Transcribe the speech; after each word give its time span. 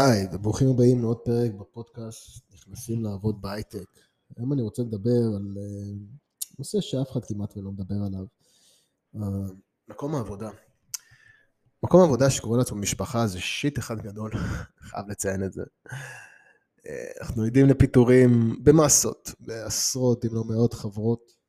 היי, 0.00 0.26
וברוכים 0.32 0.68
הבאים 0.68 1.00
לעוד 1.00 1.18
פרק 1.18 1.50
בפודקאסט, 1.50 2.52
נכנסים 2.52 3.04
לעבוד 3.04 3.42
בהייטק. 3.42 3.84
היום 4.36 4.52
אני 4.52 4.62
רוצה 4.62 4.82
לדבר 4.82 5.20
על 5.36 5.56
אה, 5.58 5.92
נושא 6.58 6.80
שאף 6.80 7.10
אחד 7.12 7.24
כמעט 7.24 7.56
ולא 7.56 7.72
מדבר 7.72 7.94
עליו. 8.06 8.24
אה, 9.16 9.52
מקום 9.88 10.14
העבודה. 10.14 10.50
מקום 11.82 12.00
העבודה 12.00 12.30
שקורא 12.30 12.58
לעצמו 12.58 12.76
משפחה 12.76 13.26
זה 13.26 13.40
שיט 13.40 13.78
אחד 13.78 14.00
גדול, 14.00 14.30
חייב 14.90 15.08
לציין 15.08 15.44
את 15.44 15.52
זה. 15.52 15.62
אה, 16.86 17.10
אנחנו 17.20 17.44
עדים 17.44 17.66
לפיטורים 17.66 18.58
במסות, 18.64 19.34
בעשרות 19.40 20.24
אם 20.24 20.34
לא 20.34 20.44
מאות 20.44 20.74
חברות, 20.74 21.40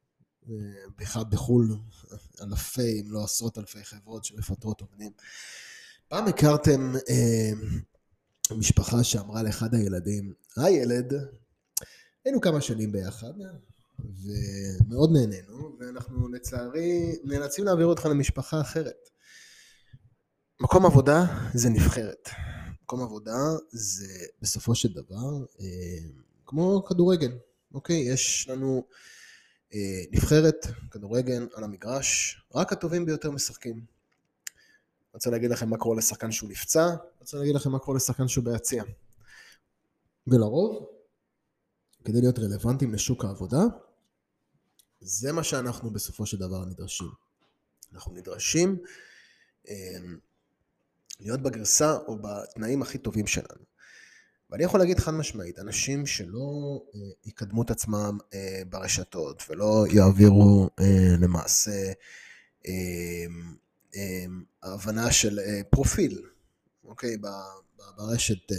בכלל 0.98 1.24
בחו"ל, 1.30 1.76
אלפי 2.44 3.02
אם 3.02 3.12
לא 3.12 3.24
עשרות 3.24 3.58
אלפי 3.58 3.84
חברות 3.84 4.26
שמפטרות 4.26 4.82
עובדים. 4.82 5.12
פעם 6.08 6.28
הכרתם 6.28 6.94
משפחה 8.58 9.04
שאמרה 9.04 9.44
לאחד 9.44 9.74
הילדים, 9.76 10.34
הילד, 10.58 11.14
היינו 12.26 12.42
כמה 12.42 12.62
שנים 12.62 12.92
ביחד, 12.92 13.34
ומאוד 14.00 15.10
נהנינו, 15.14 15.78
ואנחנו 15.80 16.28
לצערי 16.28 17.20
נאלצים 17.24 17.66
להעביר 17.66 17.86
אותך 17.86 18.06
למשפחה 18.06 18.62
אחרת. 18.62 19.10
מקום 20.60 20.86
עבודה 20.86 21.26
זה 21.54 21.70
נבחרת. 21.70 22.30
מקום 22.84 23.02
עבודה 23.02 23.38
זה 23.72 24.26
בסופו 24.42 24.76
של 24.76 24.94
דבר 24.94 25.46
אה, 25.60 25.66
כמו 26.46 26.84
כדורגל, 26.86 27.32
אוקיי? 27.74 27.96
יש 27.96 28.48
לנו 28.50 28.84
אה, 29.74 30.02
נבחרת, 30.12 30.68
כדורגל 30.92 31.48
על 31.54 31.64
המגרש, 31.64 32.42
רק 32.56 32.74
הטובים 32.74 33.06
ביותר 33.06 33.32
משחקים. 33.32 33.86
אני 35.12 35.18
רוצה 35.18 35.30
להגיד 35.30 35.52
לכם 35.52 35.70
מה 35.70 35.78
קורה 35.78 35.98
לשחקן 35.98 36.32
שהוא 36.32 36.50
נפצע, 36.50 36.88
אני 36.88 36.98
רוצה 37.20 37.38
להגיד 37.38 37.56
לכם 37.56 37.72
מה 37.72 37.80
קורה 37.80 37.98
לשחקן 37.98 38.28
שהוא 38.28 38.46
ביציע. 38.46 38.84
ולרוב, 40.28 40.88
כדי 42.06 42.22
להיות 42.22 42.40
רלוונטיים 42.40 42.94
לשוק 42.94 43.26
העבודה, 43.26 43.62
זה 45.02 45.32
מה 45.32 45.44
שאנחנו 45.44 45.90
בסופו 45.90 46.26
של 46.26 46.38
דבר 46.38 46.66
נדרשים. 46.66 47.08
אנחנו 47.94 48.14
נדרשים 48.14 48.78
אה, 49.70 50.00
להיות 51.20 51.42
בגרסה 51.42 51.98
או 52.08 52.18
בתנאים 52.22 52.82
הכי 52.82 52.98
טובים 52.98 53.28
שלנו. 53.28 53.64
ואני 54.50 54.64
יכול 54.64 54.80
להגיד 54.80 55.00
חד 55.00 55.12
משמעית, 55.12 55.60
אנשים 55.60 56.06
שלא 56.06 56.82
אה, 56.96 57.00
יקדמו 57.26 57.62
את 57.62 57.72
עצמם 57.72 58.18
אה, 58.34 58.62
ברשתות 58.70 59.44
ולא 59.50 59.86
יעבירו 59.90 60.70
אה, 60.80 61.16
למעשה 61.20 61.92
אה, 62.68 63.26
ההבנה 64.64 65.12
של 65.12 65.40
אה, 65.40 65.62
פרופיל, 65.70 66.22
אוקיי, 66.84 67.18
ברשת, 67.98 68.52
אה, 68.52 68.58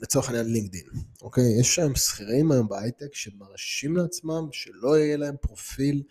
לצורך 0.00 0.28
העניין 0.28 0.52
לינקדין, 0.52 0.86
אוקיי, 1.22 1.60
יש 1.60 1.74
שם 1.74 1.94
שכירים 1.94 2.52
היום 2.52 2.68
בהייטק 2.68 3.14
שמרשים 3.14 3.96
לעצמם 3.96 4.48
שלא 4.52 4.98
יהיה 4.98 5.16
להם 5.16 5.36
פרופיל 5.40 6.02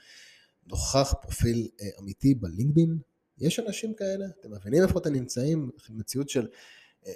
נוכח, 0.67 1.13
פרופיל 1.21 1.67
אה, 1.81 1.87
אמיתי 1.99 2.33
בלינקדין, 2.33 2.97
יש 3.39 3.59
אנשים 3.59 3.93
כאלה, 3.93 4.25
אתם 4.39 4.51
מבינים 4.51 4.83
איפה 4.83 4.99
אתם 4.99 5.13
נמצאים, 5.13 5.69
מציאות 5.89 6.29
של 6.29 6.47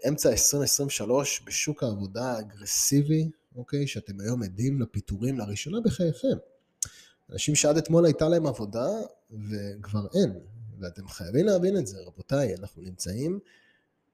אמצע 0.07 0.29
2023 0.29 1.41
בשוק 1.45 1.83
העבודה 1.83 2.31
האגרסיבי, 2.31 3.29
אוקיי, 3.55 3.87
שאתם 3.87 4.19
היום 4.19 4.43
עדים 4.43 4.81
לפיטורים 4.81 5.39
לראשונה 5.39 5.81
בחייכם. 5.81 6.37
אנשים 7.31 7.55
שעד 7.55 7.77
אתמול 7.77 8.05
הייתה 8.05 8.29
להם 8.29 8.47
עבודה 8.47 8.87
וכבר 9.31 10.07
אין, 10.15 10.33
ואתם 10.79 11.07
חייבים 11.07 11.45
להבין 11.45 11.77
את 11.77 11.87
זה, 11.87 11.97
רבותיי, 12.05 12.55
אנחנו 12.55 12.81
נמצאים 12.81 13.39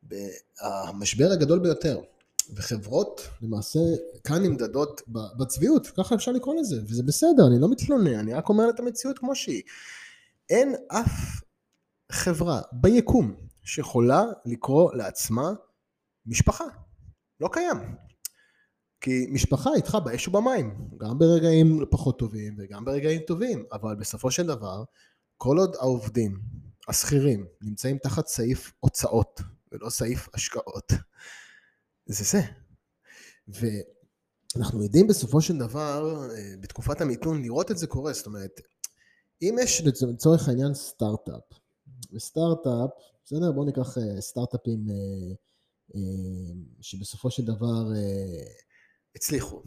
במשבר 0.04 1.32
הגדול 1.32 1.60
ביותר. 1.60 2.02
וחברות 2.56 3.22
למעשה 3.42 3.80
כאן 4.24 4.44
נמדדות 4.44 5.02
בצביעות, 5.08 5.88
ככה 5.88 6.16
אפשר 6.16 6.32
לקרוא 6.32 6.56
לזה, 6.56 6.82
וזה 6.88 7.04
בסדר, 7.04 7.48
אני 7.48 7.62
לא 7.62 7.72
מתלונן, 7.72 8.14
אני 8.20 8.34
רק 8.34 8.50
אומר 8.50 8.70
את 8.70 8.80
המציאות 8.80 9.20
כמו 9.20 9.36
שהיא. 9.36 9.64
אין 10.50 10.76
אף 10.88 11.42
חברה 12.12 12.62
ביקום 12.72 13.36
שיכולה 13.64 14.24
לקרוא 14.46 14.94
לעצמה 14.94 15.54
משפחה. 16.26 16.66
לא 17.40 17.50
קיים. 17.52 17.78
כי 19.02 19.28
משפחה 19.30 19.70
איתך 19.76 19.98
באש 20.04 20.28
ובמים, 20.28 20.90
גם 20.98 21.20
ברגעים 21.20 21.86
פחות 21.90 22.20
טובים 22.20 22.56
וגם 22.58 22.86
ברגעים 22.86 23.22
טובים, 23.22 23.66
אבל 23.72 23.96
בסופו 23.96 24.32
של 24.32 24.48
דבר, 24.48 24.84
כל 25.42 25.58
עוד 25.58 25.76
העובדים 25.76 26.40
השכירים 26.88 27.46
נמצאים 27.62 27.98
תחת 27.98 28.28
סעיף 28.28 28.74
הוצאות 28.80 29.42
ולא 29.72 29.90
סעיף 29.90 30.30
השקעות. 30.34 30.92
זה 32.06 32.24
זה. 32.24 32.42
ואנחנו 34.56 34.84
יודעים 34.84 35.08
בסופו 35.08 35.42
של 35.42 35.58
דבר, 35.58 36.30
אה, 36.32 36.54
בתקופת 36.60 37.02
המיתון, 37.02 37.42
לראות 37.42 37.72
את 37.72 37.78
זה 37.78 37.88
קורה. 37.88 38.14
זאת 38.14 38.26
אומרת, 38.26 38.62
אם 39.42 39.56
יש 39.62 39.82
לצורך 39.82 40.48
העניין 40.48 40.74
סטארט-אפ, 40.74 41.60
וסטארט-אפ, 42.14 42.90
בסדר? 43.26 43.52
בואו 43.52 43.66
ניקח 43.66 43.98
אה, 43.98 44.22
סטארט-אפים 44.22 44.88
אה, 44.90 46.02
שבסופו 46.82 47.32
של 47.32 47.46
דבר 47.46 47.84
הצליחו. 49.16 49.64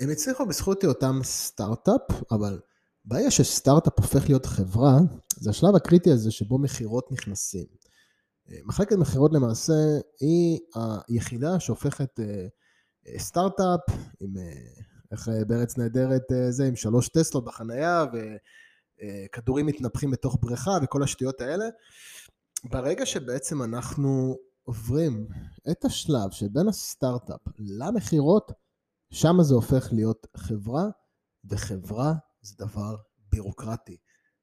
הם 0.00 0.10
הצליחו 0.10 0.46
בזכות 0.46 0.82
היותם 0.82 1.20
סטארט-אפ, 1.22 2.22
אבל 2.30 2.60
ברגע 3.10 3.30
שסטארט-אפ 3.30 3.92
הופך 3.96 4.28
להיות 4.28 4.46
חברה, 4.46 4.98
זה 5.36 5.50
השלב 5.50 5.76
הקריטי 5.76 6.10
הזה 6.10 6.30
שבו 6.30 6.58
מכירות 6.58 7.12
נכנסים. 7.12 7.66
אה, 8.50 8.58
מחלקת 8.64 8.96
מכירות 8.96 9.32
למעשה 9.34 9.72
היא 10.20 10.58
היחידה 11.08 11.60
שהופכת 11.60 12.20
אה, 12.20 12.46
אה, 13.06 13.18
סטארט-אפ 13.18 13.80
עם, 14.20 14.34
איך 15.12 15.28
בארץ 15.46 15.78
נהדרת 15.78 16.22
זה, 16.50 16.64
עם 16.64 16.76
שלוש 16.76 17.08
טסלות 17.08 17.44
בחנייה 17.44 18.04
וכדורים 19.32 19.66
מתנפחים 19.66 20.10
בתוך 20.10 20.38
בריכה 20.40 20.78
וכל 20.82 21.02
השטויות 21.02 21.40
האלה. 21.40 21.64
ברגע 22.64 23.06
שבעצם 23.06 23.62
אנחנו 23.62 24.36
עוברים 24.62 25.26
את 25.70 25.84
השלב 25.84 26.30
שבין 26.30 26.68
הסטארט-אפ 26.68 27.40
למכירות, 27.58 28.52
שם 29.12 29.36
זה 29.42 29.54
הופך 29.54 29.88
להיות 29.92 30.26
חברה, 30.36 30.84
וחברה 31.44 32.14
זה 32.42 32.54
דבר 32.58 32.96
בירוקרטי, 33.32 33.96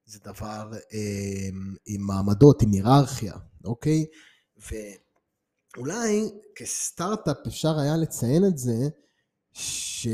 זה 0.05 0.19
דבר 0.19 0.71
אה, 0.93 1.49
עם 1.85 2.01
מעמדות, 2.01 2.61
עם 2.61 2.71
היררכיה, 2.71 3.33
אוקיי? 3.65 4.05
ואולי 4.57 6.29
כסטארט-אפ 6.55 7.37
אפשר 7.47 7.79
היה 7.79 7.97
לציין 7.97 8.45
את 8.45 8.57
זה, 8.57 8.89
ש... 9.53 10.07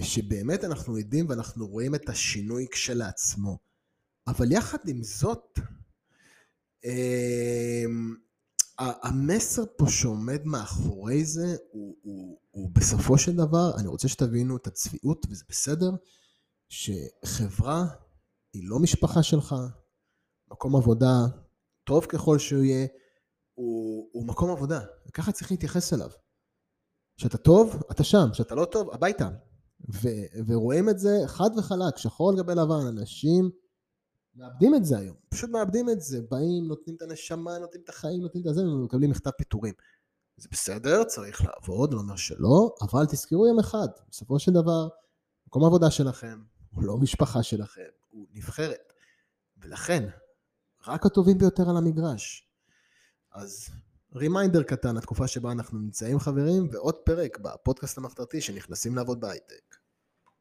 שבאמת 0.00 0.64
אנחנו 0.64 0.98
יודעים 0.98 1.28
ואנחנו 1.28 1.66
רואים 1.66 1.94
את 1.94 2.08
השינוי 2.08 2.66
כשלעצמו. 2.70 3.58
אבל 4.26 4.52
יחד 4.52 4.78
עם 4.88 5.02
זאת, 5.02 5.58
אה, 6.84 7.84
המסר 8.78 9.64
פה 9.76 9.84
שעומד 9.88 10.44
מאחורי 10.44 11.24
זה 11.24 11.56
הוא, 11.70 11.96
הוא, 12.02 12.33
הוא 12.54 12.70
בסופו 12.72 13.18
של 13.18 13.36
דבר, 13.36 13.70
אני 13.78 13.88
רוצה 13.88 14.08
שתבינו 14.08 14.56
את 14.56 14.66
הצביעות 14.66 15.26
וזה 15.30 15.44
בסדר, 15.48 15.90
שחברה 16.68 17.84
היא 18.52 18.68
לא 18.68 18.78
משפחה 18.78 19.22
שלך, 19.22 19.54
מקום 20.50 20.76
עבודה, 20.76 21.14
טוב 21.84 22.06
ככל 22.06 22.38
שהוא 22.38 22.62
יהיה, 22.62 22.86
הוא, 23.54 24.08
הוא 24.12 24.26
מקום 24.26 24.50
עבודה, 24.50 24.80
וככה 25.08 25.32
צריך 25.32 25.50
להתייחס 25.50 25.92
אליו. 25.92 26.10
כשאתה 27.16 27.38
טוב, 27.38 27.82
אתה 27.90 28.04
שם, 28.04 28.26
כשאתה 28.32 28.54
לא 28.54 28.64
טוב, 28.64 28.90
הביתה. 28.90 29.28
ו, 29.94 30.08
ורואים 30.46 30.88
את 30.88 30.98
זה 30.98 31.18
חד 31.26 31.50
וחלק, 31.58 31.96
שחור 31.96 32.30
על 32.30 32.36
גבי 32.36 32.52
לבן, 32.54 32.86
אנשים 32.88 33.50
מאבדים 34.34 34.74
את 34.74 34.84
זה 34.84 34.98
היום, 34.98 35.16
פשוט 35.28 35.50
מאבדים 35.50 35.90
את 35.90 36.00
זה, 36.00 36.22
באים, 36.30 36.68
נותנים 36.68 36.96
את 36.96 37.02
הנשמה, 37.02 37.58
נותנים 37.58 37.82
את 37.84 37.88
החיים, 37.88 38.20
נותנים 38.20 38.48
את 38.48 38.54
זה, 38.54 38.68
ומקבלים 38.68 39.10
מכתב 39.10 39.30
פיטורים. 39.30 39.74
זה 40.36 40.48
בסדר, 40.52 41.04
צריך 41.04 41.44
לעבוד, 41.44 41.94
לא 41.94 41.98
אומר 41.98 42.16
שלא, 42.16 42.74
אבל 42.82 43.06
תזכרו 43.06 43.46
יום 43.46 43.58
אחד, 43.58 43.88
בסופו 44.10 44.38
של 44.38 44.52
דבר, 44.52 44.88
מקום 45.46 45.64
העבודה 45.64 45.90
שלכם, 45.90 46.42
הוא 46.74 46.84
לא 46.84 46.96
משפחה 46.96 47.42
שלכם, 47.42 47.88
הוא 48.10 48.26
נבחרת. 48.32 48.92
ולכן, 49.56 50.08
רק 50.86 51.06
הטובים 51.06 51.38
ביותר 51.38 51.70
על 51.70 51.76
המגרש. 51.76 52.48
אז 53.32 53.68
reminder 54.14 54.62
קטן, 54.62 54.96
התקופה 54.96 55.26
שבה 55.26 55.52
אנחנו 55.52 55.78
נמצאים 55.78 56.18
חברים, 56.18 56.68
ועוד 56.72 56.94
פרק 56.94 57.38
בפודקאסט 57.38 57.98
המחתרתי 57.98 58.40
שנכנסים 58.40 58.96
לעבוד 58.96 59.20
בהייטק. 59.20 59.76